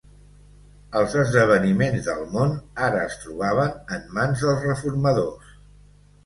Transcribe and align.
Els 1.01 1.11
esdeveniments 1.23 2.01
del 2.07 2.23
món 2.37 2.55
ara 2.87 3.03
es 3.11 3.19
trobaven 3.25 3.77
en 3.99 4.09
mans 4.19 4.43
dels 4.47 4.67
reformadors. 4.71 5.55